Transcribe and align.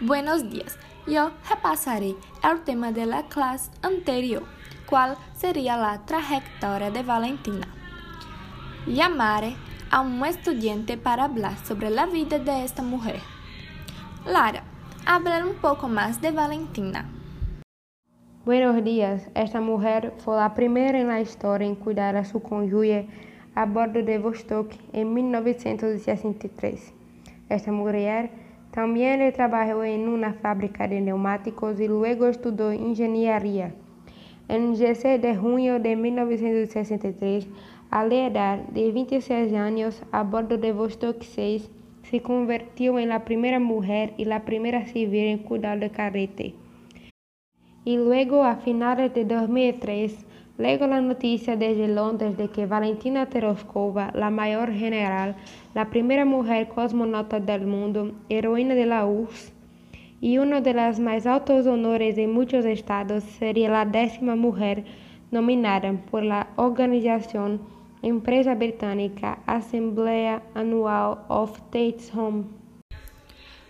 Buenos 0.00 0.50
días. 0.50 0.78
Yo 1.06 1.30
repasaré 1.48 2.16
el 2.44 2.60
tema 2.64 2.92
de 2.92 3.06
la 3.06 3.22
clase 3.28 3.70
anterior, 3.80 4.42
cuál 4.90 5.16
sería 5.34 5.78
la 5.78 6.04
trayectoria 6.04 6.90
de 6.90 7.02
Valentina. 7.02 7.66
Llamaré 8.86 9.56
a 9.90 10.02
un 10.02 10.22
estudiante 10.26 10.98
para 10.98 11.24
hablar 11.24 11.56
sobre 11.64 11.88
la 11.88 12.04
vida 12.04 12.38
de 12.38 12.62
esta 12.62 12.82
mujer. 12.82 13.20
Lara, 14.26 14.64
hablar 15.06 15.46
un 15.46 15.54
poco 15.54 15.88
más 15.88 16.20
de 16.20 16.30
Valentina. 16.30 17.10
Buenos 18.44 18.84
días. 18.84 19.30
Esta 19.34 19.62
mujer 19.62 20.12
fue 20.18 20.36
la 20.36 20.52
primera 20.52 21.00
en 21.00 21.08
la 21.08 21.22
historia 21.22 21.66
en 21.66 21.74
cuidar 21.74 22.16
a 22.16 22.26
su 22.26 22.42
cónyuge 22.42 23.08
a 23.54 23.64
bordo 23.64 24.02
de 24.02 24.18
Vostok 24.18 24.74
en 24.92 25.14
1963. 25.14 26.92
Esta 27.48 27.72
mujer 27.72 28.45
también 28.76 29.32
trabajó 29.32 29.84
en 29.84 30.06
una 30.06 30.34
fábrica 30.34 30.86
de 30.86 31.00
neumáticos 31.00 31.80
y 31.80 31.88
luego 31.88 32.26
estudió 32.26 32.74
ingeniería. 32.74 33.72
En 34.48 34.64
el 34.64 34.76
16 34.76 35.22
de 35.22 35.34
junio 35.34 35.80
de 35.80 35.96
1963, 35.96 37.48
a 37.90 38.04
la 38.04 38.26
edad 38.26 38.58
de 38.68 38.92
26 38.92 39.54
años, 39.54 40.02
a 40.12 40.24
bordo 40.24 40.58
de 40.58 40.72
Vostok 40.72 41.22
6, 41.22 41.70
se 42.02 42.20
convirtió 42.20 42.98
en 42.98 43.08
la 43.08 43.24
primera 43.24 43.58
mujer 43.58 44.12
y 44.18 44.26
la 44.26 44.44
primera 44.44 44.84
civil 44.84 45.24
en 45.24 45.38
cuidar 45.38 45.78
de 45.80 45.88
carrete. 45.88 46.54
Y 47.86 47.96
luego, 47.96 48.44
a 48.44 48.56
finales 48.56 49.14
de 49.14 49.24
2003, 49.24 50.26
Llegó 50.58 50.86
la 50.86 51.00
noticia 51.00 51.56
desde 51.56 51.88
Londres 51.88 52.36
de 52.36 52.48
que 52.48 52.66
Valentina 52.66 53.26
Tereshkova, 53.26 54.10
la 54.14 54.30
mayor 54.30 54.72
general, 54.72 55.36
la 55.74 55.90
primera 55.90 56.24
mujer 56.24 56.68
cosmonauta 56.68 57.40
del 57.40 57.66
mundo, 57.66 58.12
heroína 58.28 58.74
de 58.74 58.86
la 58.86 59.04
URSS 59.06 59.52
uno 60.38 60.60
de 60.60 60.74
los 60.74 60.98
más 60.98 61.26
altos 61.26 61.66
honores 61.66 62.16
de 62.16 62.26
muchos 62.26 62.64
estados, 62.64 63.22
sería 63.22 63.68
la 63.68 63.84
décima 63.84 64.34
mujer 64.34 64.84
nominada 65.30 65.92
por 66.10 66.22
la 66.22 66.48
organización 66.56 67.60
empresa 68.02 68.54
británica 68.54 69.38
Assembleia 69.46 70.42
Annual 70.54 71.18
of 71.28 71.56
States 71.68 72.12
Home. 72.14 72.44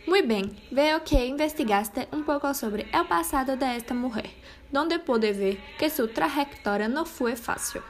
Muy 0.06 0.22
bien, 0.22 0.56
veo 0.70 1.02
que 1.02 1.26
investigaste 1.26 2.08
un 2.12 2.22
poco 2.24 2.54
sobre 2.54 2.86
el 2.92 3.06
pasado 3.08 3.56
de 3.56 3.82
mujer, 3.92 4.30
donde 4.70 5.00
pude 5.00 5.32
ver 5.32 5.58
que 5.78 5.90
su 5.90 6.06
trayectoria 6.06 6.86
no 6.86 7.04
fue 7.04 7.34
fácil. 7.34 7.82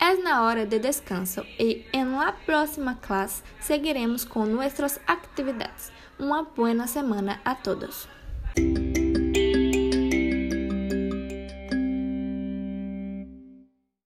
Es 0.00 0.18
la 0.24 0.42
hora 0.44 0.64
de 0.64 0.80
descanso 0.80 1.42
y 1.58 1.84
en 1.92 2.12
la 2.12 2.34
próxima 2.46 2.98
clase 2.98 3.42
seguiremos 3.60 4.24
con 4.24 4.54
nuestras 4.54 5.00
actividades. 5.06 5.92
Uma 6.18 6.42
boa 6.56 6.86
semana 6.86 7.40
a 7.44 7.54
todos. 7.62 8.08